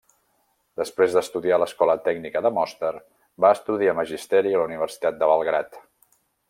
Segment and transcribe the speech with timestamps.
[0.79, 2.91] Després d'estudiar a l'Escola Tècnica de Mostar
[3.45, 5.83] va estudiar magisteri a la Universitat de Belgrad.